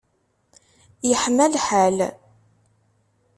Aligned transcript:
Yeḥma 1.09 1.45
lḥal. 1.53 1.97